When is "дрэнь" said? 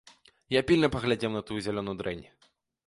2.03-2.27